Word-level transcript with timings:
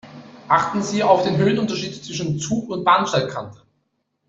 Achten 0.47 0.81
Sie 0.81 1.03
auf 1.03 1.21
den 1.21 1.37
Höhenunterschied 1.37 2.03
zwischen 2.03 2.39
Zug 2.39 2.69
und 2.71 2.83
Bahnsteigkante. 2.83 3.61